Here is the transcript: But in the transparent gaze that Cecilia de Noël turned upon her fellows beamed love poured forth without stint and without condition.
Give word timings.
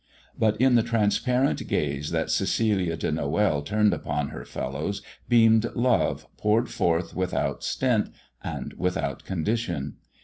But 0.35 0.59
in 0.59 0.73
the 0.73 0.81
transparent 0.81 1.67
gaze 1.67 2.09
that 2.09 2.31
Cecilia 2.31 2.97
de 2.97 3.11
Noël 3.11 3.63
turned 3.63 3.93
upon 3.93 4.29
her 4.29 4.43
fellows 4.45 5.03
beamed 5.29 5.67
love 5.75 6.25
poured 6.37 6.69
forth 6.71 7.15
without 7.15 7.63
stint 7.63 8.09
and 8.43 8.73
without 8.79 9.23
condition. 9.25 9.97